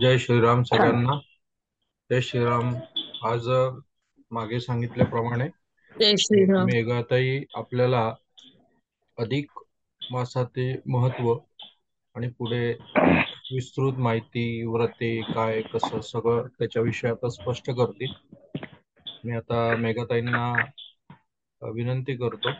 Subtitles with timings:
[0.00, 1.18] जय श्रीराम सगळ्यांना.
[2.10, 2.74] जय श्रीराम.
[3.22, 3.48] आज
[4.32, 5.48] मागे सांगितल्याप्रमाणे
[5.96, 6.66] जय श्रीराम.
[6.66, 8.04] मेघाताई आपल्याला
[9.18, 9.58] अधिक
[10.02, 11.32] मासाचे महत्त्व
[12.16, 12.70] आणि पुढे
[13.52, 18.12] विस्तृत माहिती व्रते काय कसं सगळं त्याच्याविषयी आता स्पष्ट करतील.
[19.24, 20.44] मी आता मेघाताईंना
[21.62, 22.52] विनंती करतो.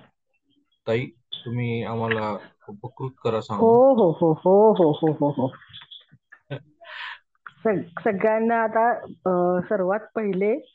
[0.86, 1.06] ताई
[1.36, 2.30] तुम्ही आम्हाला
[2.68, 5.48] उपकृत करा सांगू हो हो हो हो हो हो हो.
[7.64, 8.94] सग- सगळ्यांना आता
[9.60, 10.72] सर्वात पहिले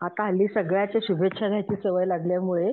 [0.00, 2.72] आता हल्ली सगळ्याच्या शुभेच्छा द्यायची सवय लागल्यामुळे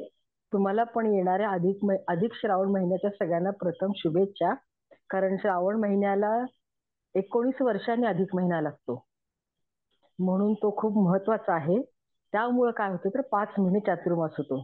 [0.54, 4.54] तुम्हाला पण येणाऱ्या अधिक मै- अधिक श्रावण महिन्याच्या सगळ्यांना प्रथम शुभेच्छा.
[5.10, 6.46] कारण श्रावण महिन्याला
[7.16, 9.06] एकोणीस वर्षांनी अधिक महिना लागतो.
[10.20, 11.82] म्हणून तो खूप महत्त्वाचा आहे.
[12.32, 14.64] त्यामुळं काय होतं तर पाच महिने चातुर्मास होतो.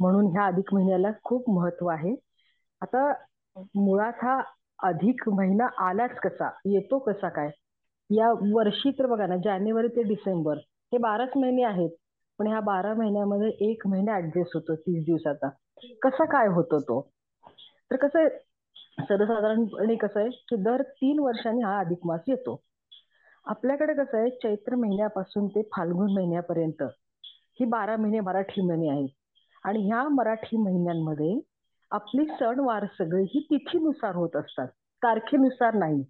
[0.00, 2.14] म्हणून ह्या अधिक महिन्याला खूप महत्त्व आहे.
[2.80, 3.12] आता
[3.56, 4.42] मुळात हा
[4.82, 6.50] अधिक महिना आलाच कसा?
[6.64, 7.50] येतो कसा काय?
[8.10, 10.56] या वर्षी तर बघा ना जानेवारी ते डिसेंबर
[10.92, 11.90] हे बाराच महिने आहेत.
[12.38, 15.48] पण ह्या बारा महिन्यामध्ये एक महिना ऍडजस्ट होतो तीस दिवसाचा.
[16.02, 17.10] कसा काय होतो तो?
[17.90, 18.28] तर कसं आहे,
[19.04, 22.62] सर्वसाधारणपणे कसं आहे की दर तीन वर्षांनी हा अधिक मास येतो.
[23.46, 26.82] आपल्याकडे कसं आहे चैत्र महिन्यापासून ते फाल्गुन महिन्यापर्यंत
[27.60, 29.08] ही बारा महिने मराठी महिने आहेत.
[29.64, 31.40] आणि ह्या मराठी महिन्यांमध्ये
[31.90, 34.68] आपली सणवार सगळी ही तिथीनुसार होत असतात.
[35.02, 36.04] तारखेनुसार नाही.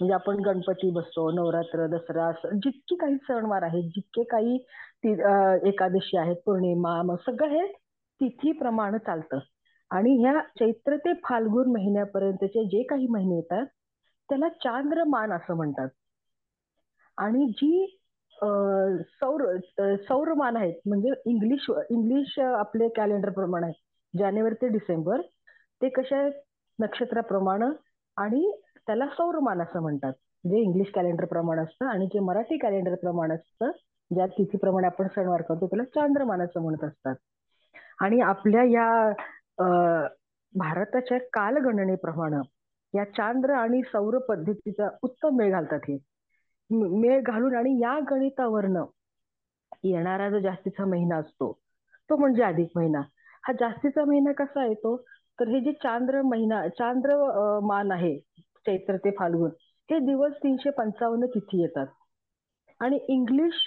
[0.00, 4.56] म्हणजे आपण गणपती बसतो नवरात्र दसरा असं जितकी काही सणवार आहेत जितके काही
[5.68, 7.66] एकादशी आहेत पौर्णिमा मग सगळं हे
[8.20, 9.38] तिथीप्रमाणे चालतं.
[9.90, 13.66] आणि ह्या चैत्र ते फाल्गुन महिन्यापर्यंतचे जे काही महिने येतात
[14.28, 15.88] त्याला चांद्रमान असं म्हणतात.
[17.18, 17.86] आणि जी
[19.20, 19.44] सौर
[20.08, 25.20] सौरमान आहेत म्हणजे इंग्लिश इंग्लिश आपले कॅलेंडर प्रमाणे आहेत जानेवारी ते डिसेंबर
[25.82, 26.32] ते कसे आहेत?
[26.78, 27.66] नक्षत्राप्रमाणे.
[28.16, 28.50] आणि
[28.86, 30.12] त्याला सौरमान असं म्हणतात.
[30.44, 33.70] जे इंग्लिश कॅलेंडर प्रमाण असतं आणि जे मराठी कॅलेंडर प्रमाण असतं
[34.10, 37.14] ज्या तिथीप्रमाणे आपण सणवार करतो त्याला चांद्रमान असं म्हणत असतात.
[38.02, 38.88] आणि आपल्या या
[40.54, 42.40] भारताच्या कालगणनेप्रमाणे
[42.94, 45.98] या चांद्र आणि सौर पद्धतीचा उत्तम मेळ घालतात हे.
[46.70, 48.84] मेळ घालून आणि या गणितावरनं
[49.84, 51.52] येणारा जो जास्तीचा महिना असतो
[52.10, 53.00] तो म्हणजे अधिक महिना.
[53.44, 54.96] हा जास्तीचा महिना कसा येतो
[55.38, 57.16] तर हे जे चांद्र महिना चांद्र
[57.64, 58.18] मान आहे
[58.66, 59.50] चैत्र ते फाल्गुन.
[59.90, 61.86] हे दिवस तीनशे पंचावन्न तिथी येतात.
[62.80, 63.64] आणि इंग्लिश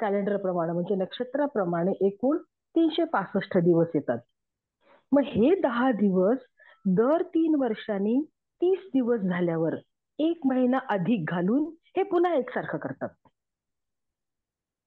[0.00, 2.38] कॅलेंडर प्रमाणे म्हणजे नक्षत्राप्रमाणे एकूण
[2.74, 4.18] तीनशे पासष्ट दिवस येतात.
[5.12, 6.38] मग हे दहा दिवस
[6.96, 8.20] दर तीन वर्षांनी
[8.60, 9.74] तीस दिवस झाल्यावर
[10.18, 11.64] एक महिना अधिक घालून
[11.96, 13.08] हे पुन्हा एकसारखं करतात.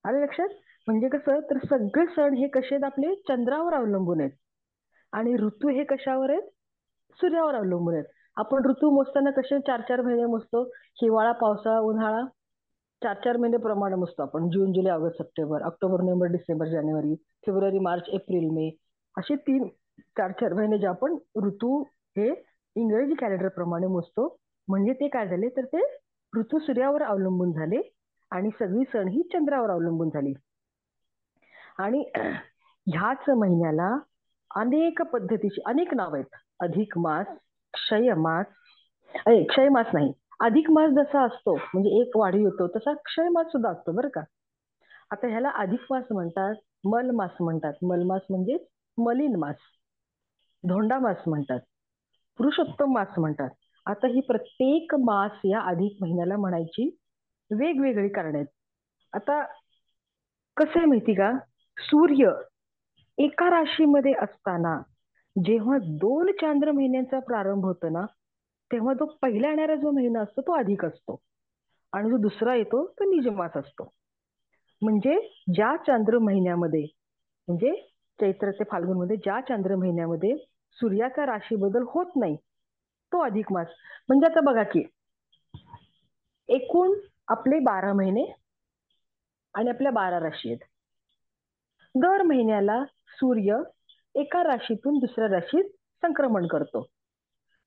[0.03, 0.49] आलं लक्षात?
[0.87, 1.39] म्हणजे कसं?
[1.49, 3.13] तर सगळे सण हे कसे आहेत आपले?
[3.27, 4.31] चंद्रावर अवलंबून आहेत.
[5.11, 6.49] आणि ऋतू हे कशावर आहेत?
[7.19, 8.05] सूर्यावर अवलंबून आहेत.
[8.37, 10.63] आपण ऋतू मोजताना कसे चार चार महिने मोजतो?
[11.01, 12.21] हिवाळा पावसाळा उन्हाळा
[13.01, 14.49] चार चार महिने प्रमाणे मोजतो आपण.
[14.49, 17.15] जून जुलै August September October November December जानेवारी
[17.45, 18.69] फेब्रुवारी मार्च एप्रिल मे
[19.17, 19.67] असे तीन
[20.17, 21.15] चार चार महिने जे आपण
[21.45, 21.81] ऋतू
[22.17, 22.29] हे
[22.75, 24.35] इंग्रजी कॅलेंडर प्रमाणे मोजतो.
[24.67, 25.49] म्हणजे ते काय झाले?
[25.49, 25.81] तर ते
[26.33, 27.81] ऋतू सूर्यावर अवलंबून झाले
[28.31, 30.33] आणि सगळी सण ही चंद्रावर अवलंबून झाली.
[31.79, 32.03] आणि
[32.87, 33.89] ह्याच महिन्याला
[34.55, 36.35] अनेक पद्धतीची अनेक नाव आहेत.
[36.59, 37.27] अधिक मास
[37.73, 38.45] क्षय मास
[39.25, 40.11] अरे क्षय मास नाही
[40.45, 44.21] अधिक मास जसा असतो म्हणजे एक वाढी होतो तसा क्षय मास सुद्धा असतो बरं का.
[45.11, 47.73] आता ह्याला अधिक मास म्हणतात मल मास म्हणतात.
[47.83, 48.57] मल मास म्हणजे
[48.97, 49.55] मलिन मास
[50.63, 51.59] धोंडा मास म्हणतात
[52.39, 53.49] पुरुषोत्तम मास म्हणतात.
[53.85, 56.89] आता ही प्रत्येक मास या अधिक महिन्याला म्हणायची
[57.51, 58.45] वेगवेगळी कारण आहेत.
[59.13, 59.41] आता
[60.57, 61.31] कसं आहे माहिती का?
[61.77, 62.31] सूर्य
[63.17, 64.77] एका राशीमध्ये असताना
[65.37, 68.05] जेव्हा दोन चांद्र महिन्यांचा प्रारंभ होतो ना
[68.71, 71.19] तेव्हा जो पहिला येणारा जो महिना असतो तो अधिक असतो.
[71.93, 73.91] आणि जो दुसरा येतो तो निजमास असतो.
[74.81, 75.15] म्हणजे
[75.53, 76.81] ज्या चांद्र महिन्यामध्ये
[77.47, 77.71] म्हणजे
[78.19, 80.35] चैत्र ते फाल्गुनमध्ये ज्या चांद्र महिन्यामध्ये
[80.77, 82.35] सूर्याचा राशी बदल होत नाही
[83.11, 83.67] तो अधिक मास.
[84.09, 84.83] म्हणजे आता बघा की
[86.49, 86.93] एकूण
[87.27, 88.25] आपले बारा महिने
[89.53, 90.59] आणि आपल्या बारा राशी आहेत.
[91.95, 93.57] दर महिन्याला सूर्य
[94.17, 95.63] एका राशीतून दुसऱ्या राशीत
[96.01, 96.87] संक्रमण करतो.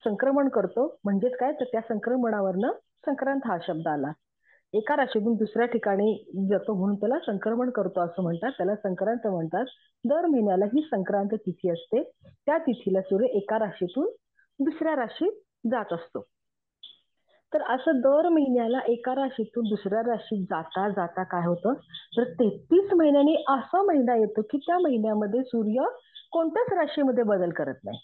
[0.05, 1.53] संक्रमण करतो म्हणजेच काय?
[1.53, 2.71] तर त्या संक्रमणावरनं
[3.07, 4.13] संक्रांत हा शब्द आला.
[4.73, 8.51] एका राशीतून दुसऱ्या ठिकाणी जातो म्हणून त्याला संक्रमण करतो असं म्हणतात.
[8.51, 9.65] त्याला संक्रांत म्हणतात.
[10.05, 12.03] दर महिन्याला ही संक्रांत तिथी असते.
[12.27, 14.09] त्या तिथीला सूर्य एका राशीतून
[14.65, 15.33] दुसऱ्या राशीत
[15.71, 16.27] जात असतो.
[17.55, 21.73] तर असं दर महिन्याला एका राशीतून दुसऱ्या राशीत जाता जाता काय होतं?
[22.17, 25.85] तर तेहतीस महिन्यांनी असा महिना येतो की त्या महिन्यामध्ये सूर्य
[26.31, 27.99] कोणत्याच राशीमध्ये बदल करत नाही.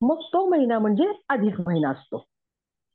[0.00, 2.26] मग तो महिना म्हणजे अधिक महिना असतो.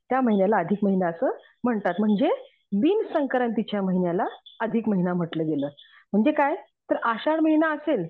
[0.10, 1.30] त्या महिन्याला अधिक महिना असं
[1.64, 1.94] म्हणतात.
[2.00, 2.30] म्हणजे
[2.72, 4.26] बिन संक्रांतीच्या महिन्याला
[4.60, 5.70] अधिक महिना म्हटलं गेलं.
[6.14, 6.56] म्हणजे काय?
[6.90, 8.08] तर आषाढ महिना असेल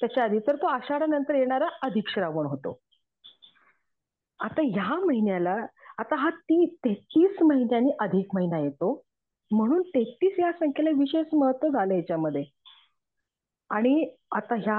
[0.00, 2.80] त्याच्या आधी तर तो आषाढानंतर येणारा अधिक श्रावण होतो.
[4.40, 5.56] आता ह्या महिन्याला
[5.98, 9.04] आता हा ती तेहतीस महिन्यांनी अधिक महिना येतो.
[9.50, 12.44] म्हणून तेहतीस या संख्येला विशेष महत्त्व झालं याच्यामध्ये.
[13.70, 14.04] आणि
[14.36, 14.76] आता ह्या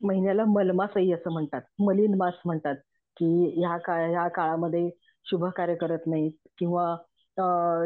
[0.00, 1.60] महिन्याला मलमासही असं म्हणतात.
[1.80, 2.76] मलिन मास म्हणतात
[3.16, 3.26] की
[3.56, 4.88] ह्या काळ ह्या काळामध्ये
[5.26, 6.94] शुभ कार्य करत नाहीत किंवा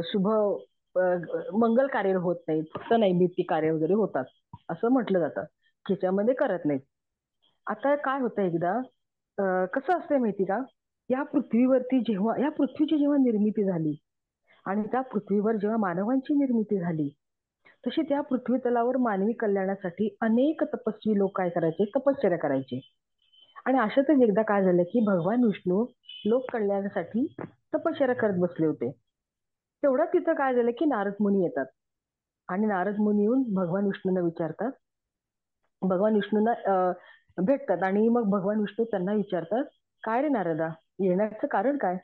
[0.04, 0.28] शुभ
[1.56, 4.24] मंगल कार्य होत नाहीत फक्त नैमित्तिक कार्य वगैरे होतात.
[4.70, 5.44] असं म्हटलं जातं.
[5.86, 6.80] खिच्यामध्ये करत नाहीत.
[7.66, 8.80] आता काय होतं एकदा
[9.74, 10.58] कसं असतंय माहिती का?
[11.10, 13.94] या पृथ्वीवरती जेव्हा या पृथ्वीची जेव्हा निर्मिती झाली
[14.66, 17.08] आणि त्या पृथ्वीवर जेव्हा मानवांची निर्मिती झाली
[17.84, 21.84] तशी त्या पृथ्वी तलावर मानवी कल्याणासाठी अनेक तपस्वी लोक काय करायचे?
[21.96, 22.80] तपश्चर्या करायचे.
[23.66, 25.84] आणि अशातच एकदा काय झालं की भगवान विष्णू
[26.26, 27.26] लोक कल्याणासाठी
[27.74, 28.90] तपश्चर्या करत बसले होते.
[29.82, 31.66] तेवढं तिथं काय झालं की नारद मुनी येतात.
[32.48, 34.70] आणि नारद मुनी येऊन भगवान विष्णूंना विचारतात.
[35.82, 36.52] भगवान विष्णूंना
[37.38, 39.64] भेटतात आणि मग भगवान विष्णू त्यांना विचारतात
[40.02, 40.68] काय रे नारदा
[41.00, 41.96] येण्याचं कारण काय?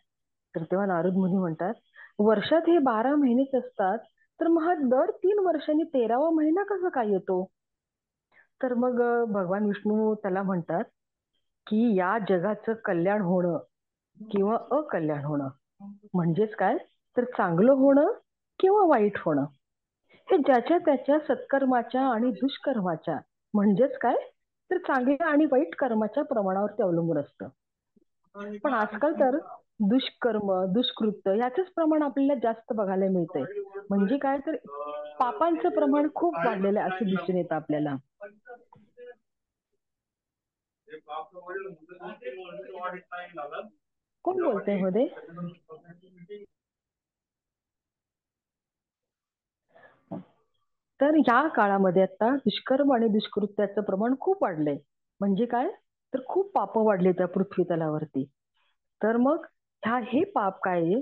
[0.54, 1.74] तर तेव्हा नारद मुनी म्हणतात
[2.18, 3.98] वर्षात हे बारा महिनेच असतात
[4.40, 7.44] तर मग दर तीन वर्षांनी तेरावा महिना कसा काय येतो?
[8.62, 9.00] तर मग
[9.32, 10.84] भगवान विष्णू त्याला म्हणतात
[11.66, 13.58] की या जगाचं कल्याण होणं
[14.30, 15.48] किंवा अकल्याण होणं.
[16.14, 16.76] म्हणजेच काय?
[17.16, 18.12] तर चांगलं होणं
[18.60, 19.44] किंवा वाईट होणं.
[20.28, 23.18] हे ज्याच्या त्याच्या सत्कर्माच्या आणि दुष्कर्माच्या
[23.54, 24.16] म्हणजेच काय?
[24.70, 27.48] तर चांगल्या आणि वाईट कर्माच्या प्रमाणावरती अवलंबून असतं.
[28.64, 29.38] पण आजकाल तर
[29.80, 33.44] दुष्कर्म दुष्कृत्य याचंच प्रमाण आपल्याला जास्त बघायला मिळतंय.
[33.90, 34.56] म्हणजे काय तर
[35.18, 37.96] पापांचं प्रमाण खूप वाढलेलं आहे असं दिसून येतं आपल्याला.
[44.24, 45.06] कोण बोलतंय हो मध्ये
[51.00, 54.76] तर या काळामध्ये आता दुष्कर्म आणि दुष्कृत्याचं प्रमाण खूप वाढलंय.
[55.20, 55.68] म्हणजे काय?
[56.12, 58.24] तर खूप पाप वाढले त्या पृथ्वी तलावरती
[59.00, 59.44] तर मग
[59.82, 61.00] ह्या हे पाप काय आहे?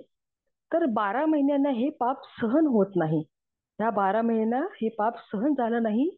[0.73, 3.23] तर बारा महिन्यांना हे पाप सहन होत नाही.
[3.79, 6.11] ह्या बारा महिन्यांना हे पाप सहन झालं नाही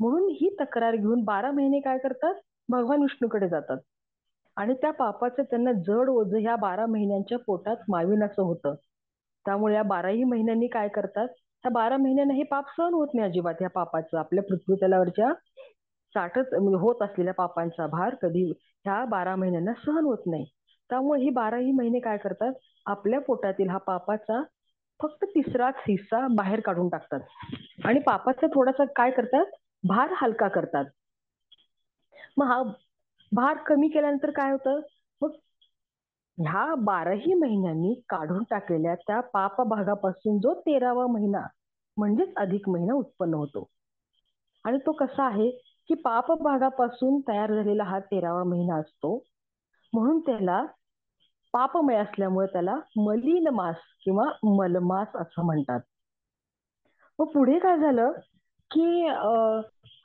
[0.00, 2.34] म्हणून ही तक्रार घेऊन बारा महिने काय करतात?
[2.68, 3.78] भगवान विष्णूकडे जातात.
[4.56, 8.74] आणि त्या पापाचं त्यांना जड ओझ ह्या बारा महिन्यांच्या पोटात माविनाचं होतं.
[9.46, 11.28] त्यामुळे या बाराही महिन्यांनी काय करतात?
[11.64, 14.18] ह्या बारा महिन्यांना हे पाप सहन होत नाही अजिबात ह्या पापाचं.
[14.18, 15.32] आपल्या पृथ्वी तलावरच्या
[16.14, 18.44] साठच म्हणजे होत असलेल्या पापांचा भार कधी
[18.84, 20.44] ह्या बारा महिन्यांना सहन होत नाही.
[20.90, 22.52] त्यामुळे ही बाराही महिने काय करतात?
[22.86, 24.42] आपल्या पोटातील हा पापाचा
[25.02, 27.20] फक्त तिसराच हिस्सा बाहेर काढून टाकतात.
[27.84, 29.44] आणि पापाचा थोडासा काय करतात?
[29.88, 30.84] भार हलका करतात.
[32.36, 32.62] मग हा
[33.32, 34.80] भार कमी केल्यानंतर काय होतं?
[35.20, 35.30] मग
[36.38, 41.40] ह्या बाराही महिन्यांनी काढून टाकलेल्या त्या पाप भागापासून जो तेरावा महिना
[41.96, 43.68] म्हणजेच अधिक महिना उत्पन्न होतो.
[44.64, 45.50] आणि तो कसा आहे?
[45.88, 49.24] की पाप भागापासून तयार झालेला हा तेरावा महिना असतो.
[49.98, 50.64] म्हणून त्याला
[51.52, 55.80] पापमय असल्यामुळे त्याला मलिन मास किंवा मलमास असं म्हणतात.
[57.18, 58.12] मग पुढे काय झालं
[58.70, 59.06] की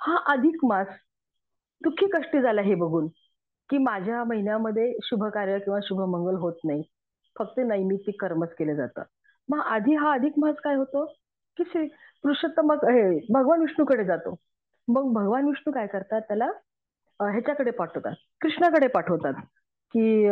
[0.02, 0.88] हा अधिक मास
[1.82, 3.08] दुःखी कष्टी झाला हे बघून
[3.70, 6.84] की माझ्या महिन्यामध्ये शुभ कार्य किंवा शुभ मंगल होत नाही.
[7.40, 9.04] फक्त नैमित्तिक कर्मच केले जातं
[9.50, 11.06] मग आधी हा अधिक मास काय होतो?
[11.58, 11.86] की श्री
[12.24, 14.36] पुरुषोत्तम हे भगवान विष्णूकडे जातो.
[14.88, 16.22] मग भगवान विष्णू काय करतात?
[16.22, 16.46] त्याला
[17.20, 18.14] ह्याच्याकडे पाठवतात.
[18.42, 19.34] कृष्णाकडे पाठवतात.
[19.94, 20.30] की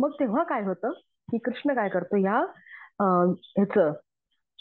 [0.00, 0.92] मग तेव्हा काय होतं
[1.28, 2.38] की कृष्ण काय करतो ह्या
[3.56, 3.96] ह्याच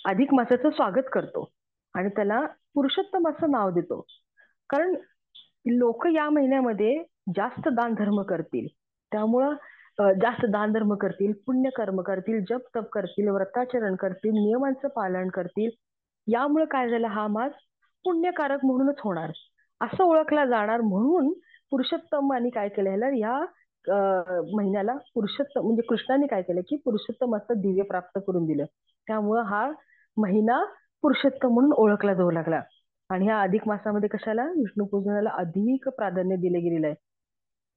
[0.05, 1.49] अधिक मासाचं स्वागत करतो
[1.95, 2.39] आणि त्याला
[2.75, 3.99] पुरुषोत्तम असं नाव देतो.
[4.69, 4.95] कारण
[5.77, 6.97] लोक या महिन्यामध्ये
[7.35, 8.67] जास्त दान धर्म करतील.
[9.11, 9.53] त्यामुळं
[10.21, 15.69] जास्त दान धर्म करतील पुण्यकर्म करतील जप तप करतील व्रताचरण करतील नियमांचं पालन करतील.
[16.27, 17.51] यामुळे काय झालं हा मास
[18.05, 19.31] पुण्यकारक म्हणूनच होणार.
[19.81, 21.31] असं ओळखला जाणार म्हणून
[21.71, 23.39] पुरुषोत्तमाने काय केलं ह्याला या
[24.55, 28.65] महिन्याला पुरुषोत्तम म्हणजे कृष्णाने काय केलं की पुरुषोत्तम असं दिव्य प्राप्त करून दिलं.
[29.07, 29.69] त्यामुळं हा
[30.17, 30.63] महिना
[31.01, 32.61] पुरुषोत्तम म्हणून ओळखला जाऊ लागला.
[33.09, 34.43] आणि ह्या अधिक मासामध्ये कशाला?
[34.57, 36.95] विष्णू पूजनाला अधिक प्राधान्य दिले गेलेलं आहे.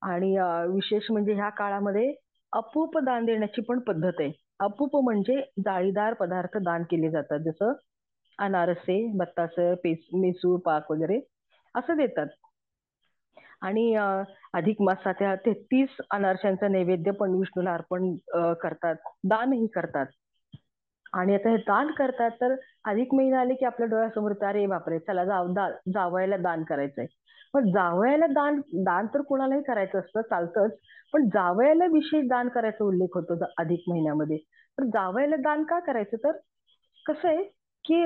[0.03, 0.37] आणि
[0.75, 2.13] विशेष म्हणजे ह्या काळामध्ये
[2.53, 4.31] अपूप दान देण्याची पण पद्धत आहे.
[4.61, 7.39] अपूप म्हणजे जाळीदार पदार्थ दान केले जातात.
[7.41, 7.73] जसं
[8.39, 11.21] अनारसे बत्तासं पेस मेसूर पाक वगैरे
[11.75, 12.27] असं देतात.
[13.63, 13.95] आणि
[14.55, 18.15] अधिक मासा त्या तेहतीस अनारशांचा नैवेद्य पण विष्णूला अर्पण
[18.63, 20.07] करतात दानही करतात.
[21.13, 22.55] आणि आता हे दान करतात तर
[22.85, 25.49] अधिक महिना आले की आपल्या डोळ्यासमोर अरे बापरे चला जाव
[25.93, 27.07] जावयाला दान करायचंय.
[27.55, 30.77] पण जावयाला दान दान तर कुणालाही करायचं असतं चालतंच.
[31.13, 34.37] पण जावयाला विशेष दान करायचा उल्लेख होतो अधिक महिन्यामध्ये.
[34.79, 36.17] तर जावयाला दान का करायचं?
[36.25, 36.37] तर
[37.07, 37.43] कसं आहे
[37.85, 38.05] की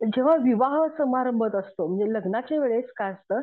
[0.00, 3.40] जेव्हा विवाह समारंभत असतो म्हणजे लग्नाच्या वेळेस काय असतं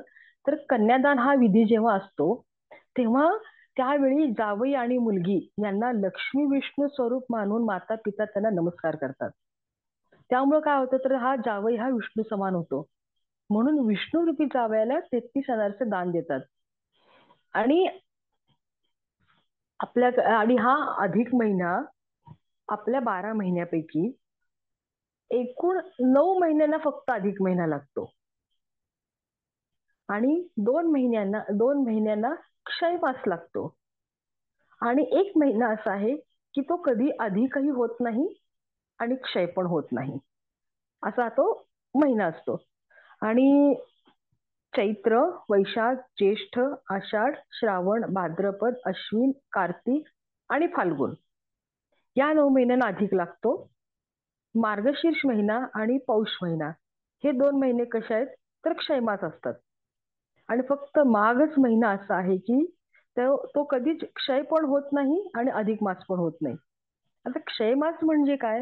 [0.47, 2.43] तर कन्यादान हा विधी जेव्हा असतो
[2.97, 3.29] तेव्हा
[3.77, 9.29] त्यावेळी जावई आणि मुलगी यांना लक्ष्मी विष्णू स्वरूप मानून माता पिता त्यांना नमस्कार करतात.
[10.29, 12.85] त्यामुळे काय होतं तर हा जावई हा विष्णू समान होतो.
[13.49, 16.39] म्हणून विष्णू रूपी जावयाला तेहतीस हजारचे दान देतात.
[17.53, 17.87] आणि
[19.79, 21.81] आपल्या आणि हा अधिक महिना
[22.67, 24.11] आपल्या बारा महिन्यापैकी
[25.31, 28.11] एकूण नऊ महिन्यांना फक्त अधिक महिना लागतो.
[30.09, 32.33] आणि दोन महिन्यांना दोन महिन्यांना
[32.65, 33.75] क्षयमास लागतो.
[34.81, 36.15] आणि एक महिना असा आहे
[36.53, 38.41] की तो कधी अधिकही होत नाही
[38.99, 40.17] आणि क्षय पण होत नाही.
[41.03, 42.63] असा तो महिना असतो.
[43.21, 43.75] आणि
[44.75, 45.17] चैत्र
[45.49, 50.07] वैशाख ज्येष्ठ आषाढ श्रावण भाद्रपद अश्विन कार्तिक
[50.49, 51.13] आणि फाल्गुन
[52.15, 53.69] या नऊ महिन्यांना अधिक लागतो.
[54.55, 56.69] मार्गशीर्ष महिना आणि पौष महिना
[57.23, 58.27] हे दोन महिने कसे आहेत
[58.65, 59.53] तर क्षयमास असतात.
[60.49, 62.65] आणि फक्त माघच महिना असा आहे की
[63.17, 66.55] तो कधीच क्षय पण होत नाही आणि अधिक मास पण होत नाही.
[67.25, 68.61] आता क्षयमास म्हणजे काय?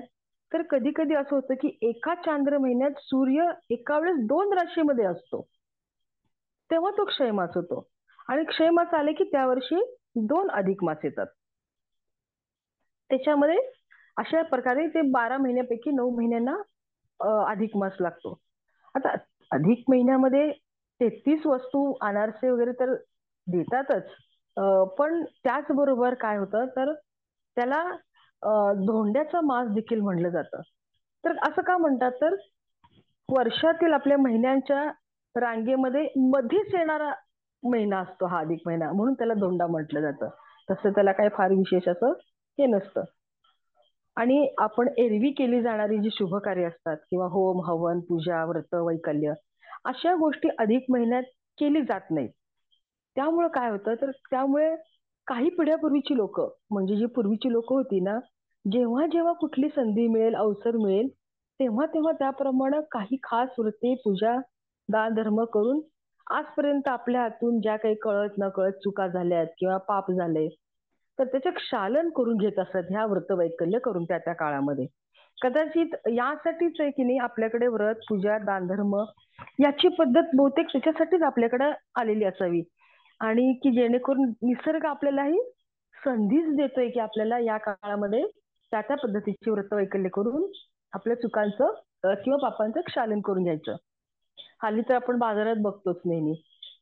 [0.51, 5.41] तर कधी कधी असं होतं की एका चांद्र महिन्यात सूर्य एका वेळेस दोन राशीमध्ये असतो.
[6.69, 7.87] तेव्हा तो क्षयमास होतो.
[8.29, 9.81] आणि क्षयमास आले की त्या वर्षी
[10.29, 11.27] दोन अधिक मास येतात.
[13.09, 13.57] त्याच्यामध्ये
[14.17, 16.55] अशा प्रकारे ते बारा महिन्यापैकी नऊ महिन्यांना
[17.51, 18.37] अधिक मास लागतो.
[18.95, 19.09] आता
[19.51, 20.51] अधिक महिन्यामध्ये
[20.99, 22.93] तेहतीस वस्तू अनारसे वगैरे तर
[23.47, 24.09] देतातच.
[24.97, 26.65] पण त्याचबरोबर काय होतं?
[26.75, 26.93] तर
[27.57, 27.83] त्याला
[28.85, 30.61] धोंड्याचा मास देखील म्हणलं जातं.
[31.23, 32.11] तर असं का म्हणतात?
[32.21, 32.35] तर
[33.29, 34.83] वर्षातील आपल्या महिन्यांच्या
[35.35, 37.11] रांगेमध्ये मध्येच येणारा
[37.63, 38.91] महिना असतो हा अधिक महिना.
[38.91, 40.29] म्हणून त्याला धोंडा म्हटलं जातं.
[40.69, 42.13] तसं त्याला काही फार विशेष असं
[42.59, 43.03] हे नसतं.
[44.17, 49.33] आणि आपण एरवी केली जाणारी जी शुभ कार्य असतात किंवा होम हवन पूजा व्रत वैकल्य
[49.85, 51.23] अशा गोष्टी अधिक महिन्यात
[51.57, 52.29] केली जात नाहीत.
[53.15, 53.95] त्यामुळे काय होतं?
[54.01, 54.75] तर त्यामुळे
[55.27, 56.39] काही पिढ्यापूर्वीची लोक
[56.71, 58.19] म्हणजे जी पूर्वीची लोक होती ना
[58.65, 61.07] जेव्हा जेव्हा कुठली संधी मिळेल अवसर मिळेल
[61.59, 64.35] तेव्हा तेव्हा त्याप्रमाणे काही खास वृत्ती पूजा
[64.89, 65.81] दान धर्म करून
[66.27, 70.47] आजपर्यंत आपल्या हातून ज्या काही कळत न कळत चुका झाल्यात किंवा पाप झाले
[71.19, 74.85] तर त्याचे क्षालन करून घेत असत ह्या व्रत वैकल्य करून त्या त्या काळामध्ये.
[75.41, 78.95] कदाचित यासाठीच आहे की नाही आपल्याकडे व्रत पूजा दानधर्म
[79.59, 82.61] याची पद्धत बहुतेक त्याच्यासाठीच आपल्याकडे आलेली असावी.
[83.21, 85.39] आणि की जेणेकरून निसर्ग आपल्यालाही
[85.95, 88.23] संधीच देतोय की आपल्याला या काळामध्ये
[88.71, 90.45] त्या त्या पद्धतीची व्रत वैकल्य करून
[90.93, 93.75] आपल्या चुकांचं किंवा पापांचं क्षालन करून घ्यायचं.
[94.63, 96.33] हल्ली तर आपण बाजारात बघतोच नेहमी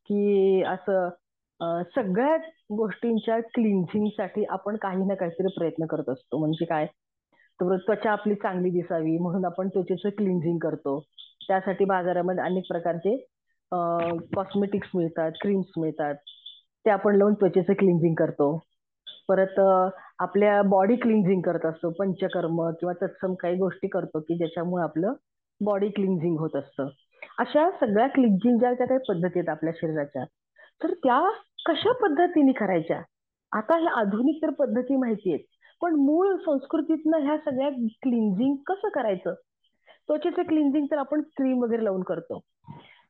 [0.09, 1.09] की असं
[1.95, 2.35] सगळ्या
[2.77, 6.37] गोष्टींच्या क्लिन्झिंगसाठी आपण काही ना काहीतरी प्रयत्न करत असतो.
[6.37, 6.87] म्हणजे काय?
[7.59, 10.99] तर त्वचा आपली चांगली दिसावी म्हणून आपण त्वचेचं क्लिन्झिंग करतो.
[11.47, 13.15] त्यासाठी बाजारामध्ये अनेक प्रकारचे
[14.35, 16.15] कॉस्मेटिक्स मिळतात क्रीम्स मिळतात.
[16.85, 18.57] ते आपण लावून त्वचेचं क्लिन्झिंग करतो.
[19.29, 19.59] परत
[20.19, 25.13] आपल्या बॉडी क्लिन्झिंग करत असतो पंचकर्म किंवा तत्सम काही गोष्टी करतो की ज्याच्यामुळे आपलं
[25.61, 26.87] बॉडी क्लिन्झिंग होत असतं.
[27.39, 30.23] अशा सगळ्या क्लिन्झिंग ज्या काही पद्धती आहेत आपल्या शरीराच्या
[30.83, 31.19] तर त्या
[31.65, 33.01] कशा पद्धतीने करायच्या?
[33.51, 35.43] आता ह्या आधुनिक तर पद्धती माहिती आहेत.
[35.81, 37.69] पण मूळ संस्कृतीतनं ह्या सगळ्या
[38.01, 39.33] क्लिन्झिंग कसं करायचं?
[40.07, 42.39] त्वचेचं क्लिन्झिंग तर आपण क्रीम वगैरे लावून करतो.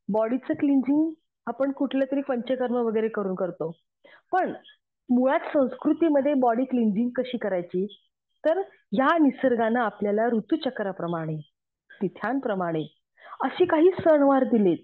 [0.10, 1.13] बॉडीचं क्लिन्झिंग
[1.45, 3.72] आपण कुठलं तरी पंचकर्म वगैरे करून करतो.
[4.31, 4.53] पण
[5.10, 8.01] मुळात संस्कृतीमध्ये बॉडी क्लिन्झिंग कशी करायची?
[8.45, 11.36] तर या निसर्गानं आपल्याला ऋतुचक्राप्रमाणे
[12.01, 12.95] तिथ्यांप्रमाणे
[13.43, 14.77] अशी काही सणवार दिलेत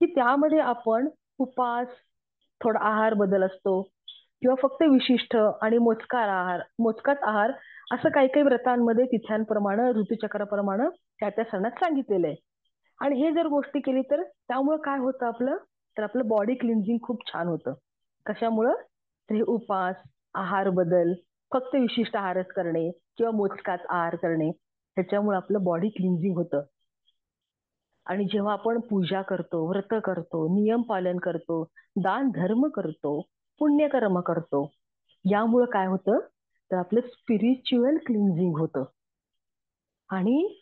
[0.00, 1.88] की त्यामध्ये आपण उपास
[2.62, 3.88] थोडा आहार बदल असतो.
[4.44, 7.52] किंवा फक्त विशिष्ट आणि मोजका आहार मोजकाच आहार
[7.92, 10.88] असं काही काही व्रतांमध्ये तिथ्यांप्रमाणे ऋतुचक्राप्रमाणे
[11.20, 12.36] त्या त्या सणात सांगितलेलं आहे.
[13.00, 15.56] आणि हे जर गोष्टी केली तर त्यामुळे काय होतं आपलं?
[15.96, 17.74] तर आपलं बॉडी क्लिन्झिंग खूप छान होतं.
[18.26, 18.74] कशामुळं?
[19.30, 19.94] तर हे उपास
[20.34, 21.14] आहार बदल
[21.52, 26.62] फक्त विशिष्ट आहारच करणे किंवा मोजकाच आहार करणे ह्याच्यामुळे आपलं बॉडी क्लिन्झिंग होतं.
[28.06, 31.64] आणि जेव्हा आपण पूजा करतो व्रत करतो नियम पालन करतो
[31.96, 33.26] दान धर्म करतो
[33.58, 34.70] पुण्यकर्म करतो.
[35.24, 36.18] यामुळं काय होतं?
[36.70, 38.84] तर आपलं स्पिरिच्युअल क्लिन्झिंग होतं.
[40.08, 40.60] आणि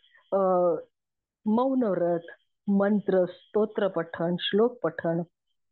[1.45, 2.19] मौनव्रत
[2.67, 5.21] मंत्र स्तोत्र पठण श्लोक पठण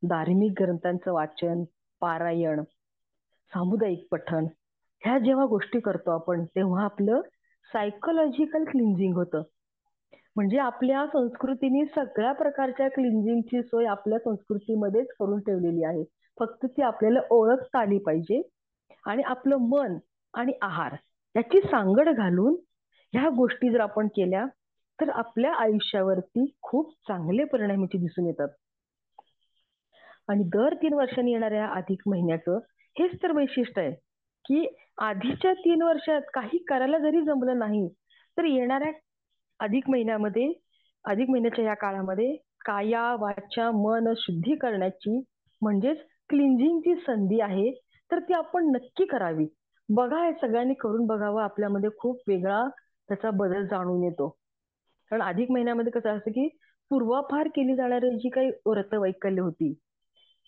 [0.03, 1.63] धार्मिक ग्रंथांचं वाचन
[2.01, 2.61] पारायण
[3.51, 4.45] सामुदायिक पठण
[5.03, 7.21] ह्या जेव्हा गोष्टी करतो आपण तेव्हा आपलं
[7.73, 9.41] सायकोलॉजिकल क्लिन्झिंग होतं.
[10.35, 16.03] म्हणजे आपल्या संस्कृतीने सगळ्या प्रकारच्या क्लिन्झिंगची सोय आपल्या संस्कृतीमध्येच करून ठेवलेली आहे.
[16.37, 18.41] फक्त ती आपल्याला ओळखता आली पाहिजे.
[19.05, 19.97] आणि आपलं मन
[20.33, 20.95] आणि आहार
[21.35, 22.55] याची सांगड घालून
[23.13, 24.45] ह्या गोष्टी जर आपण केल्या
[24.99, 28.47] तर आपल्या आयुष्यावरती खूप चांगले परिणाम दिसून येतात.
[30.29, 32.59] आणि दर तीन वर्षांनी येणाऱ्या अधिक महिन्याचं
[32.95, 33.91] हेच तर वैशिष्ट्य आहे
[34.45, 34.65] की
[34.97, 37.87] आधीच्या तीन वर्षात काही करायला जरी जमलं नाही
[38.37, 38.91] तर येणाऱ्या
[39.59, 40.51] अधिक महिन्यामध्ये
[41.05, 42.35] अधिक महिन्याच्या या काळामध्ये
[42.65, 45.21] काया वाचा मन शुद्धी करण्याची
[45.61, 45.97] म्हणजेच
[46.31, 47.71] क्लिंजिंगची संधी आहे
[48.11, 49.45] तर ती आपण नक्की करावी.
[49.89, 51.41] बघा हे सगळ्यांनी करून बघावं.
[51.43, 52.63] आपल्यामध्ये खूप वेगळा
[53.09, 54.27] त्याचा बदल जाणून येतो.
[55.11, 56.47] कारण अधिक महिन्यामध्ये कसं असतं की
[56.91, 59.73] पूर्वापार केली जाणारी जी काही व्रत वैकल्य होती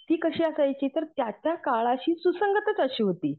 [0.09, 0.87] ती कशी असायची?
[0.87, 3.33] तर त्या त्या काळाशी सुसंगतच अशी होती.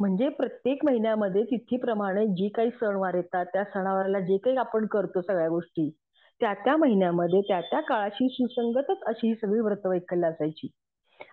[0.00, 5.48] म्हणजे प्रत्येक महिन्यामध्ये तिथीप्रमाणे जी काही सणवार येतात त्या सणावाराला जे काही आपण करतो सगळ्या
[5.48, 5.90] गोष्टी
[6.40, 10.68] त्या त्या महिन्यामध्ये त्या त्या काळाशी सुसंगतच अशी ही सगळी व्रतवैकल्य असायची.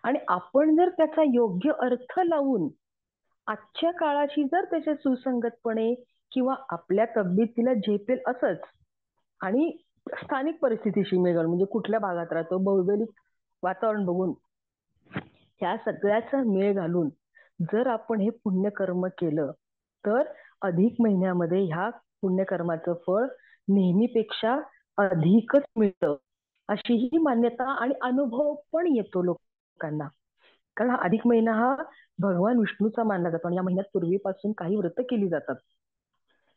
[0.03, 2.69] आणि आपण जर त्याचा योग्य अर्थ लावून
[3.47, 5.93] आजच्या काळाशी जर त्याच्या सुसंगतपणे
[6.31, 8.57] किंवा आपल्या तब्येतीला झेपेल असंच
[9.41, 9.71] आणि
[10.07, 13.09] स्थानिक परिस्थितीशी मेळ म्हणजे कुठल्या भागात राहतो भौगोलिक
[13.63, 14.33] वातावरण बघून
[15.61, 17.09] ह्या सगळ्याचा मेळ घालून
[17.59, 19.51] जर आपण हे पुण्यकर्म केलं
[20.03, 20.21] तर
[20.61, 21.89] अधिक महिन्यामध्ये ह्या
[22.21, 23.25] पुण्यकर्माचं फळ
[23.67, 24.59] नेहमीपेक्षा
[24.97, 26.15] अधिकच मिळतं.
[26.69, 29.37] अशी ही मान्यता आणि अनुभव पण येतो लोक
[29.73, 30.07] लोकांना.
[30.77, 31.75] कारण हा अधिक महिना हा
[32.19, 35.55] भगवान विष्णूचा मानला जातो आणि या महिन्यात पूर्वीपासून काही व्रत केली जातात.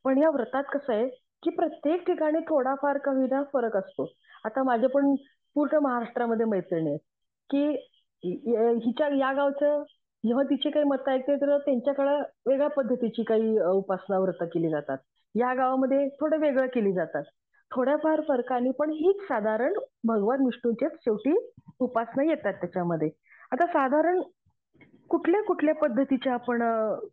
[0.04, 1.08] पण या व्रतात कसं आहे
[1.42, 4.12] की प्रत्येक ठिकाणी थोडाफार का होईना फरक असतो.
[4.44, 5.14] आता माझे पण
[5.56, 6.99] पूर्ण महाराष्ट्रामध्ये मैत्रिणी आहेत
[7.50, 7.66] की
[8.85, 9.82] हिच्या या गावचं
[10.25, 14.99] जेव्हा तिची काही मतं ऐकते तर त्यांच्याकडे वेगळ्या पद्धतीची काही उपासना व्रत केली जातात.
[15.35, 17.25] या गावामध्ये थोडं वेगळं केली जातात.
[17.75, 19.73] थोड्याफार फरकाने पण हीच साधारण
[20.04, 21.35] भगवान विष्णूच्याच शेवटी
[21.78, 23.11] उपासना येतात त्याच्यामध्ये.
[23.52, 24.23] आता साधारण
[25.11, 26.62] कुठल्या कुठल्या पद्धतीच्या आपण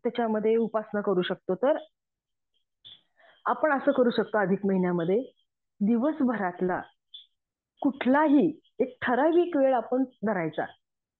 [0.03, 1.55] त्याच्यामध्ये उपासना करू शकतो?
[1.55, 1.77] तर
[3.45, 5.19] आपण असं करू शकतो अधिक महिन्यामध्ये
[5.79, 6.81] दिवसभरातला
[7.81, 10.65] कुठलाही एक ठराविक वेळ आपण धरायचा.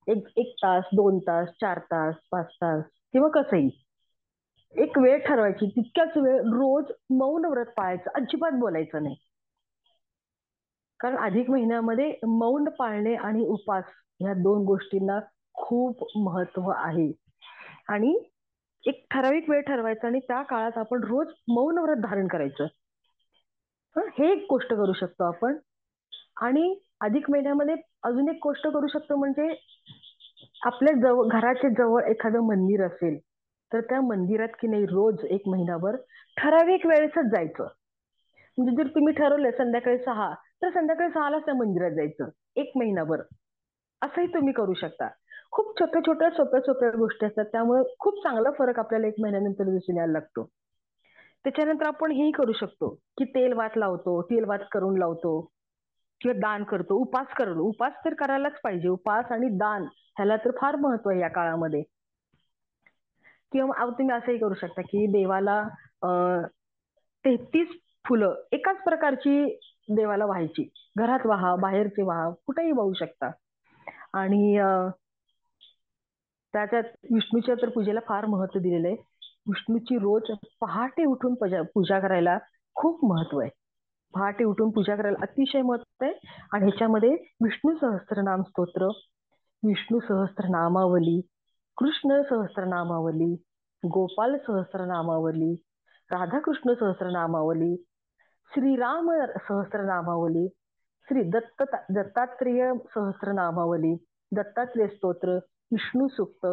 [0.08, 3.83] एक एक तास दोन तास चार तास पाच तास किंवा कसंही.
[4.78, 5.70] एक वेळ ठरवायची.
[5.70, 8.10] तितक्याच वेळ रोज मौन व्रत पाळायचं.
[8.16, 9.16] अजिबात बोलायचं नाही.
[11.00, 13.84] कारण अधिक महिन्यामध्ये मौन पाळणे आणि उपास
[14.20, 15.20] ह्या दोन गोष्टींना
[15.54, 17.12] खूप महत्त्व आहे.
[17.88, 18.24] आणि
[18.88, 22.66] एक ठराविक वेळ ठरवायचा आणि त्या काळात आपण रोज मौन व्रत धारण करायचं.
[23.96, 24.32] हे?
[24.32, 25.58] एक गोष्ट करू शकतो आपण.
[26.42, 29.56] आणि अधिक महिन्यामध्ये अजून एक गोष्ट करू शकतो म्हणजे
[30.62, 33.20] आपल्या जवळ घराच्या जवळ एखादं मंदिर असेल.
[33.74, 35.96] तर त्या मंदिरात की नाही रोज एक महिनाभर
[36.38, 37.68] ठराविक वेळेसच जायचं.
[38.58, 42.30] म्हणजे जर तुम्ही ठरवलं संध्याकाळी सहा तर संध्याकाळी सहालाच त्या मंदिरात जायचं.
[42.56, 43.22] एक महिनाभर.
[44.02, 45.08] असंही तुम्ही करू शकता.
[45.52, 47.46] खूप छोट्या छोट्या सोप्या सोप्या गोष्टी असतात.
[47.46, 50.50] त्यामुळे खूप चांगला फरक आपल्याला एक महिन्यानंतर दिसून यायला लागतो.
[51.44, 55.40] त्याच्यानंतर आपण हेही करू शकतो की तेल वात लावतो तेल वात करून लावतो
[56.22, 56.96] किंवा दान करतो.
[56.96, 58.88] उपास करतो उपास तर करायलाच पाहिजे.
[58.88, 61.84] उपास आणि दान ह्याला तर फार महत्त्व आहे या काळामध्ये.
[63.54, 65.62] किंवा तुम्ही असंही करू शकता की देवाला
[67.26, 67.68] तेहतीस
[68.08, 69.44] फुलं एकाच प्रकारची
[69.96, 70.70] देवाला व्हायची.
[70.98, 73.30] घरात वाहा बाहेरचे व्हा कुठेही वाहू शकता.
[74.14, 74.58] आणि
[76.54, 78.96] त्याच्यात विष्णूच्या तर पूजेला फार महत्त्व दिलेलं आहे.
[79.48, 81.34] विष्णूची रोज पहाटे उठून
[81.74, 82.38] पूजा करायला
[82.76, 83.50] खूप महत्त्व आहे.
[84.14, 86.14] पहाटे उठून पूजा करायला अतिशय महत्त्व आहे.
[86.52, 87.10] आणि ह्याच्यामध्ये
[87.44, 88.88] विष्णू सहस्त्रनाम स्तोत्र
[89.64, 91.20] विष्णू सहस्त्रनामावली
[91.78, 93.34] कृष्ण सहस्रनामावली
[93.84, 95.54] गोपाल सहस्रनामावली
[96.12, 97.76] राधाकृष्ण सहस्रनामावली
[98.52, 99.12] श्रीराम
[99.48, 100.48] सहस्रनामावली
[101.08, 103.96] श्री दत्त दत्तात्रेय सहस्रनामावली
[104.36, 105.30] दत्तात्रेय स्तोत्र
[105.72, 106.46] विष्णू सुक्त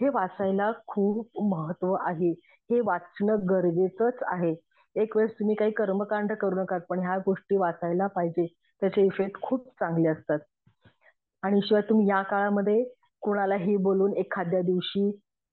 [0.00, 2.30] हे वाचायला खूप महत्त्व आहे.
[2.70, 4.54] हे वाचणं गरजेचंच आहे.
[4.96, 8.46] एक वेळेस तुम्ही काही कर्मकांड करू नका पण ह्या गोष्टी वाचायला पाहिजे.
[8.80, 10.38] त्याचे इफेक्ट खूप चांगले असतात.
[11.42, 12.84] आणि शिवाय तुम्ही या काळामध्ये
[13.24, 15.10] कुणालाही बोलून एखाद्या दिवशी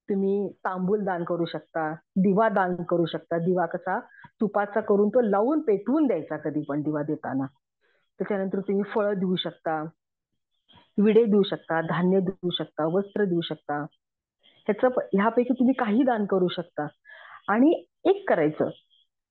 [0.10, 3.38] तुम्ही तांबूल दान करू शकता दिवा दान करू शकता.
[3.38, 4.00] दिवा कसा?
[4.42, 7.46] तुपाचा करून तो लावून पेटवून द्यायचा कधी पण दिवा देताना.
[8.20, 9.84] त्याच्यानंतर तुम्ही फळं देऊ शकता
[10.98, 13.86] विडे देऊ शकता धान्य देऊ शकता वस्त्र देऊ शकता.
[14.68, 16.88] ह्याचं ह्यापैकी तुम्ही काही दान करू शकता.
[17.48, 18.70] आणि एक करायचं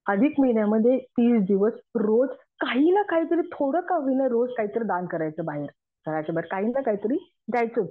[0.06, 2.28] अधिक महिन्यामध्ये तीस दिवस रोज
[2.60, 5.66] काही ना काहीतरी थोडं का होईना रोज काहीतरी दान करायचं बाहेर.
[6.06, 7.16] घराच्या बाहेर काही ना काहीतरी
[7.48, 7.90] द्यायचंच.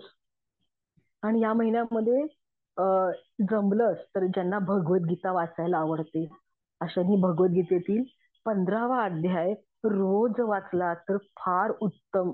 [1.23, 2.25] आणि या महिन्यामध्ये
[3.51, 6.25] जमलंच तर ज्यांना भगवद्गीता वाचायला आवडते
[6.81, 8.03] अशांनी भगवद्गीतेतील
[8.45, 9.53] पंधरावा अध्याय
[9.83, 12.31] रोज वाचला तर फार उत्तम.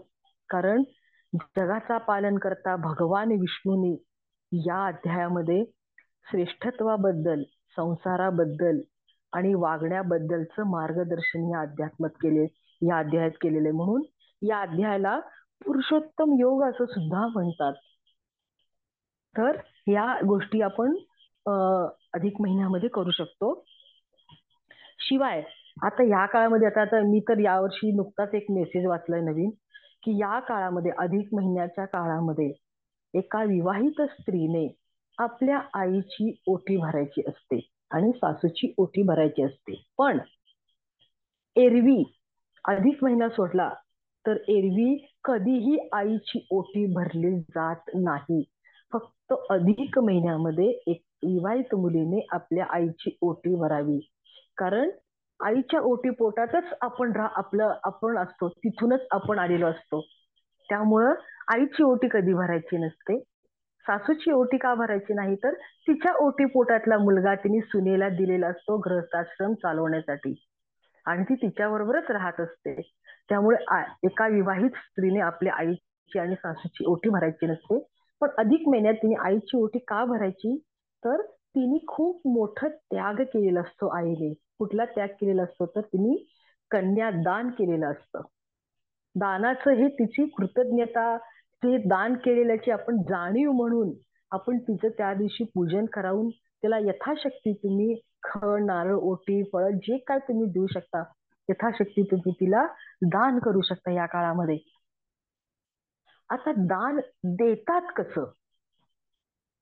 [0.49, 0.83] कारण
[1.57, 3.93] जगाचा पालन करता भगवान विष्णूने
[4.51, 5.63] या अध्यायामध्ये
[6.31, 7.41] श्रेष्ठत्वाबद्दल
[7.75, 8.79] संसाराबद्दल
[9.33, 12.45] आणि वागण्याबद्दलचं मार्गदर्शन या अध्यात्मात केले
[12.81, 14.01] या अध्यायात केलेले म्हणून
[14.41, 15.19] या अध्यायाला
[15.65, 17.73] पुरुषोत्तम योग असं सुद्धा म्हणतात.
[19.35, 20.95] तर या गोष्टी आपण
[22.13, 23.53] अधिक महिन्यामध्ये करू शकतो.
[24.99, 25.41] शिवाय
[25.83, 29.49] आता या काळामध्ये आता आता मी तर यावर्षी नुकताच एक मेसेज वाचलाय नवीन
[30.03, 32.51] की या काळामध्ये अधिक महिन्याच्या काळामध्ये
[33.13, 34.67] एका विवाहित स्त्रीने
[35.17, 37.59] आपल्या आईची ओटी भरायची असते
[37.91, 39.81] आणि सासूची ओटी भरायची असते.
[39.97, 40.19] पण
[41.55, 42.03] एरवी
[42.65, 43.69] अधिक महिना सोडला
[44.25, 48.43] तर एरवी कधीही आईची ओटी भरली जात नाही.
[48.95, 53.99] फक्त अधिक महिन्यामध्ये एक विवाहित मुलीने आपल्या आईची ओटी भरावी.
[54.57, 54.89] कारण
[55.43, 60.01] आईच्या ओटी पोटातच आपण आपलं आपण असतो तिथूनच आपण आलेलो असतो.
[60.69, 61.13] त्यामुळं
[61.47, 63.19] आईची ओटी कधी भरायची नसते.
[63.85, 69.53] सासूची ओटी का भरायची नाही तर तिच्या ओटी पोटातला मुलगा तिने सुनेला दिलेला असतो गृहस्थाश्रम
[69.53, 70.43] चालवण्यासाठी.
[71.05, 72.91] आणि ती तिच्याबरोबरच राहत असते.
[73.29, 73.57] त्यामुळे
[74.03, 77.87] एका विवाहित स्त्रीने आपल्या आईची आणि सासूची ओटी भरायची नसते.
[78.21, 80.57] पण अधिक महिन्यात तिने आईची ओटी का भरायची?
[81.03, 81.21] तर
[81.55, 84.33] तिने खूप मोठं त्याग केलेला असतो आईने.
[84.59, 85.65] कुठला त्याग केलेला असतो?
[85.65, 86.15] तर तिने
[86.71, 88.21] कन्यादान केलेलं असतं.
[89.15, 91.17] दानाचं हे तिची कृतज्ञता
[91.63, 93.93] ते दान केलेल्याची आपण जाणीव म्हणून
[94.31, 100.19] आपण तिचं त्या दिवशी पूजन करावून त्याला यथाशक्ती तुम्ही खळ नारळ ओटी फळ जे काय
[100.19, 101.03] तुम्ही देऊ शकता
[101.49, 102.65] यथाशक्ती तुम्ही तिला
[103.01, 104.57] दान करू शकता या काळामध्ये.
[106.29, 108.31] आता दान देतात कसं?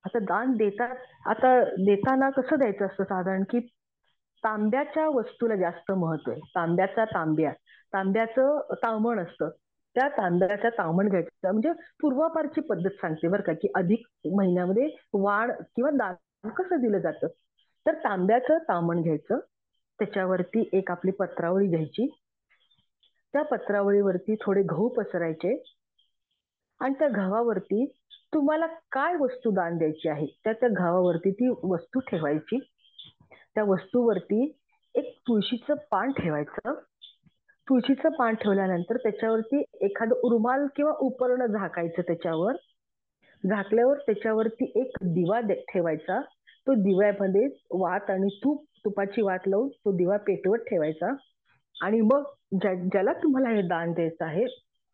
[0.05, 0.95] आता दान देतात
[1.25, 3.59] आता देताना कसं द्यायचं असतं साधारण की
[4.43, 6.41] तांब्याच्या वस्तूला जास्त महत्त्व आहे.
[6.55, 7.51] तांब्याचा तांब्या
[7.93, 9.49] तांब्याचं तामण असतं.
[9.95, 11.51] त्या तांदळाचा तामण घ्यायचं.
[11.51, 17.27] म्हणजे पूर्वापारची पद्धत सांगते बरं का की अधिक महिन्यामध्ये वाण किंवा दान कसं दिलं जातं?
[17.87, 19.39] तर तांब्याचं तामण घ्यायचं.
[19.99, 22.19] त्याच्यावरती एक आपली पत्रावळी घ्यायची.
[23.33, 25.63] त्या पत्रावळीवरती थोडे गहू पसरायचे.
[26.79, 27.85] आणि त्या घावावरती
[28.33, 30.27] तुम्हाला काय वस्तू दान द्यायची आहे?
[30.43, 32.59] त्या त्या घावावरती ती वस्तू ठेवायची.
[33.55, 34.57] त्या वस्तूवरती
[34.95, 36.73] एक तुळशीचं पान ठेवायचं.
[37.69, 42.55] तुळशीचं पान ठेवल्यानंतर त्याच्यावरती एखादं रुमाल किंवा उपर्ण झाकायचं त्याच्यावर.
[43.47, 46.21] झाकल्यावर त्याच्यावरती एक दिवा ठेवायचा.
[46.67, 51.13] तो दिव्यामध्ये वात आणि तूप तुपाची वात लावून तो दिवा पेटवत ठेवायचा.
[51.81, 52.23] आणि मग
[52.61, 54.45] ज्या ज्याला तुम्हाला हे दान द्यायचं आहे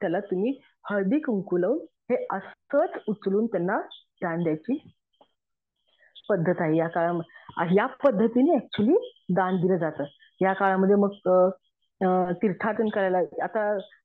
[0.02, 3.78] त्याला तुम्ही हळदी कुंकू लावून हे असंच उचलून त्यांना
[4.22, 4.78] दान द्यायची
[6.30, 6.78] पद्धत आहे.
[6.78, 8.96] या काळामध्ये या पद्धतीने ऍक्च्युली
[9.36, 10.04] दान दिलं जातं.
[10.42, 11.18] या काळामध्ये मग
[12.42, 13.62] तीर्थाटन करायला आता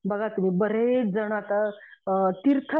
[0.09, 1.69] बघा तुम्ही बरेच जण आता
[2.45, 2.75] तीर्थ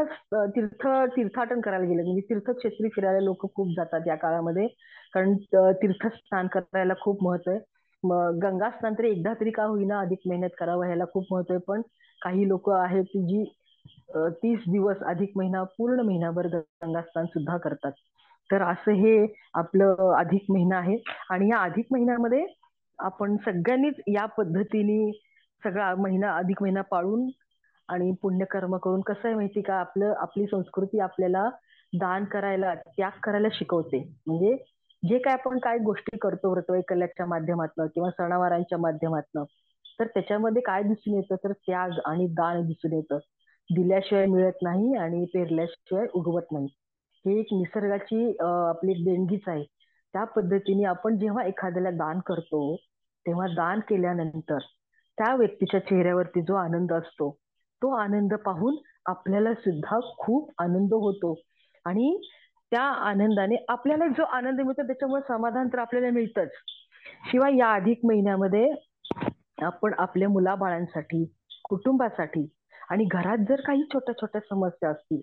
[0.56, 2.02] तीर्थ तीर्थाटन करायला गेले.
[2.02, 4.66] म्हणजे तीर्थक्षेत्री फिरायला लोक खूप जातात या काळामध्ये.
[5.14, 5.34] कारण
[5.82, 7.60] तीर्थस्नान करायला खूप महत्त्व आहे.
[8.02, 11.62] मग गंगा स्नान तरी एकदा तरी का होईना अधिक मेहनत करावं ह्याला खूप महत्त्व आहे.
[11.68, 11.82] पण
[12.22, 13.44] काही लोक आहेत जी
[14.08, 17.92] तीस दिवस अधिक महिना पूर्ण महिनाभर गंगास्नान सुद्धा करतात.
[18.50, 19.16] तर असं हे
[19.54, 20.96] आपलं अधिक महिना आहे.
[21.30, 22.44] आणि या अधिक महिन्यामध्ये
[22.98, 25.10] आपण सगळ्यांनीच या पद्धतीने
[25.62, 27.28] सगळा महिना अधिक महिना पाळून
[27.88, 29.74] आणि पुण्यकर्म करून कसं आहे माहिती का?
[29.74, 31.48] आपलं आपली संस्कृती आपल्याला
[31.92, 33.98] दान करायला त्याग करायला शिकवते.
[34.26, 34.56] म्हणजे
[35.02, 39.44] जे काय आपण काय गोष्टी करतो व्रतवैकल्याच्या माध्यमातनं किंवा सणावारांच्या माध्यमातनं
[39.98, 41.34] तर त्याच्यामध्ये काय दिसून येतं?
[41.44, 43.18] तर त्याग आणि दान दिसून येतं.
[43.70, 46.66] दिल्याशिवाय मिळत नाही आणि पेरल्याशिवाय उगवत नाही.
[47.24, 49.64] हे एक निसर्गाची आपली देणगीच आहे.
[50.14, 52.60] त्या पद्धतीने आपण जेव्हा एखाद्याला दान करतो
[53.26, 54.58] तेव्हा दान केल्यानंतर
[55.18, 57.30] त्या व्यक्तीच्या चेहऱ्यावरती जो आनंद असतो
[57.82, 58.76] तो आनंद पाहून
[59.06, 61.34] आपल्याला सुद्धा खूप आनंद होतो.
[61.84, 62.20] आणि
[62.70, 66.50] त्या आनंदाने आपल्याला जो आनंद मिळतो त्याच्यामुळे समाधान तर आपल्याला मिळतच.
[67.30, 68.70] शिवाय या अधिक महिन्यामध्ये
[69.62, 71.24] आपण आपल्या मुलाबाळांसाठी
[71.64, 72.46] कुटुंबासाठी
[72.90, 75.20] आणि घरात जर काही छोट्या छोट्या समस्या असतील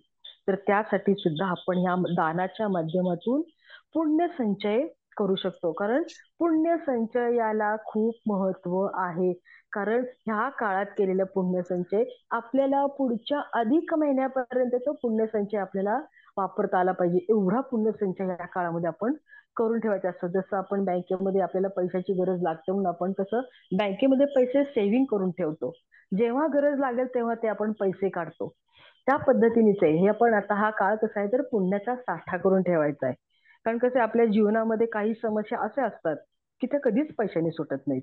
[0.47, 3.41] तर त्यासाठी सुद्धा आपण या दानाच्या माध्यमातून
[3.93, 4.85] पुण्य संचय
[5.17, 5.71] करू शकतो.
[5.71, 6.03] कारण
[6.39, 9.31] पुण्य संचयाला खूप महत्त्व आहे.
[9.73, 15.97] कारण ह्या काळात केलेला पुण्यसंचय आपल्याला पुढच्या अधिक महिन्यापर्यंत तो पुण्यसंचय आपल्याला
[16.37, 17.25] वापरता आला पाहिजे.
[17.29, 19.13] एवढा पुण्यसंचय या काळामध्ये आपण
[19.57, 23.41] करून ठेवायचे असतात जसं आपण बँकेमध्ये आपल्याला पैशाची गरज लागते म्हणून आपण कसं
[23.77, 25.73] बँकेमध्ये पैसे सेव्हिंग करून ठेवतो.
[26.17, 28.53] जेव्हा गरज लागेल तेव्हा ते आपण पैसे काढतो.
[29.05, 29.91] त्या पद्धतीनेच आहे.
[29.91, 33.15] हे आपण आता हा काळ कसा आहे तर पुण्याचा साठा करून ठेवायचा आहे.
[33.65, 36.15] कारण कसं आपल्या जीवनामध्ये काही समस्या अशा असतात
[36.61, 38.01] की त्या कधीच पैशाने सुटत नाहीत.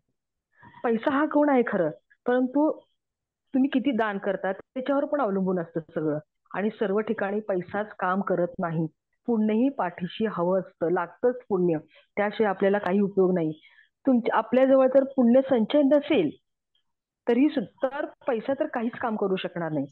[0.84, 1.90] पैसा हा कोण आहे खरं?
[2.26, 2.80] परंतु
[3.54, 6.18] तुम्ही किती दान करता त्याच्यावर पण अवलंबून असतं सगळं.
[6.54, 8.86] आणि सर्व ठिकाणी पैसाच काम करत नाही.
[9.26, 10.90] पुण्यही पाठीशी हवं असतं.
[10.90, 11.78] लागतंच पुण्य.
[12.16, 13.52] त्याशिवाय आपल्याला काही उपयोग नाही.
[14.06, 16.30] तुमच्या आपल्याजवळ जर पुण्य संचय नसेल
[17.26, 19.86] तरी सुद्धा पैसा तर काहीच काम करू शकणार नाही.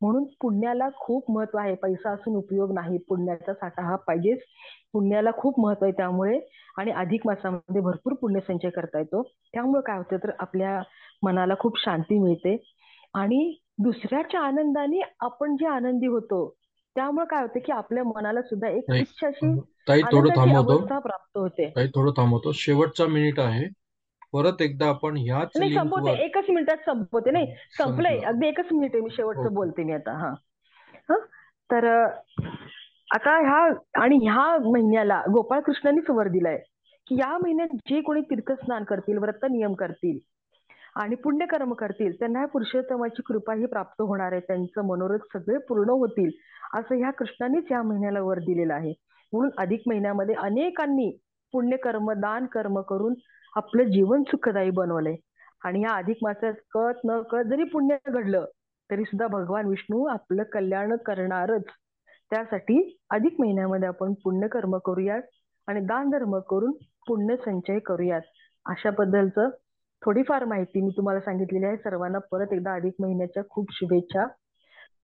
[0.00, 1.74] म्हणून पुण्याला खूप महत्त्व आहे.
[1.74, 2.98] पैसा असून उपयोग नाही.
[2.98, 4.38] पुण्याचा साठा हा पाहिजेच.
[4.92, 6.40] पुण्याला खूप महत्त्व आहे त्यामुळे.
[6.78, 9.22] आणि अधिक मासामध्ये भरपूर पुण्य संचय करता येतो.
[9.22, 10.82] त्यामुळे काय होतं तर आपल्या
[11.22, 12.56] मनाला खूप शांती मिळते.
[13.14, 16.56] आणि दुसऱ्याच्या आनंदाने आपण जे आनंदी होतो
[16.94, 19.04] त्यामुळे काय होतं की आपल्या मनाला सुद्धा एक नाही.
[19.22, 20.78] अशी ताई थोडं आनंदाची थांबवतो.
[20.78, 21.70] अवस्था प्राप्त होते.
[21.76, 22.52] ताई थोडं थांबवतो.
[22.52, 23.68] शेवटचा मिनिट आहे.
[24.32, 26.04] परत एकदा आपण ह्याच नाही संपवते.
[26.04, 27.30] लिंकवर एकच मिनिटात संपवते.
[27.30, 28.28] नाही संपलंय संपलं.
[28.28, 29.02] अगदी एकच मिनिट आहे.
[29.02, 30.12] मी शेवटचं बोलते मी आता.
[30.12, 30.30] हा.
[31.10, 31.18] हं?
[31.70, 32.10] तर अं,
[33.14, 36.58] आता ह्या आणि ह्या महिन्याला गोपाळकृष्णांनीच वर दिलाय.
[37.06, 40.18] की या महिन्यात जे कोणी तीर्थस्नान करतील व्रत नियम करतील
[40.96, 45.90] आणि पुण्यकर्म करतील त्यांना ह्या पुरुषोत्तमाची कृपा ही प्राप्त होणार आहे त्यांचं मनोरथ सगळे पूर्ण
[45.90, 46.30] होतील
[46.74, 48.92] असं ह्या कृष्णानेच या महिन्याला वर दिलेलं आहे.
[49.32, 51.10] म्हणून अधिक महिन्यामध्ये अनेकांनी
[51.52, 53.14] पुण्यकर्म दान कर्म करून
[53.56, 55.16] आपलं जीवन सुखदायी बनवलंय.
[55.64, 58.44] आणि या अधिक मासात कळत न कळत जरी पुण्य घडलं
[58.90, 61.62] तरी सुद्धा भगवान विष्णू आपलं कल्याण करणारच.
[62.30, 65.22] त्यासाठी अधिक महिन्यामध्ये आपण पुण्यकर्म करूयात
[65.68, 66.72] आणि दान धर्म करून
[67.06, 68.20] पुण्य संचय करूयात.
[68.66, 69.48] अशा बद्दलचं
[70.04, 71.76] थोडीफार माहिती मी तुम्हाला सांगितलेली आहे.
[71.76, 74.26] सर्वांना परत एकदा अधिक महिन्याच्या खूप शुभेच्छा.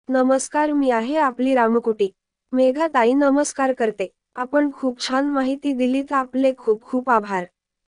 [0.10, 2.10] नमस्कार मी आहे आपली रामकुटी.
[2.52, 4.12] मेघा ताई नमस्कार करते.
[4.36, 7.46] आपण खूप छान माहिती दिलीत आपले खूप खूप आभार.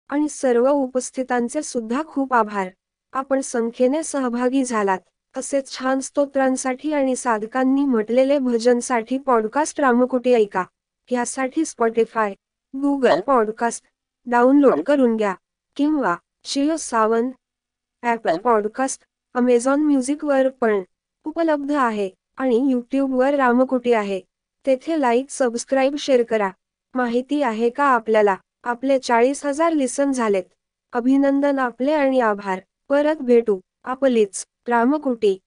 [0.09, 2.69] आणि सर्व उपस्थितांचे सुद्धा खूप आभार.
[3.13, 4.99] आपण संख्येने सहभागी झालात.
[5.37, 10.65] असेच छान स्तोत्रांसाठी आणि साधकांनी म्हटलेले भजनसाठी पॉडकास्ट रामकुटी ऐका.
[11.11, 12.35] यासाठी स्पॉटीफाय
[12.77, 13.85] गुगल पॉडकास्ट
[14.27, 15.35] डाउनलोड करून घ्या.
[15.77, 16.17] किंवा
[16.47, 17.31] Jio Saavn
[18.03, 19.03] Apple podcast
[19.35, 20.83] Amazon म्युझिकवर पण
[21.25, 24.21] उपलब्ध आहे आणि यूट्यूबवर रामकुटी आहे.
[24.67, 26.51] तेथे लाईक सबस्क्राईब शेअर करा.
[26.95, 28.37] माहिती आहे का आपल्याला?
[28.65, 30.43] आपले चाळीस हजार लिसन झालेत.
[30.93, 32.61] अभिनंदन आपले आणि आभार.
[32.89, 33.61] परत भेटू.
[33.85, 35.39] आपलीच रामकुटी.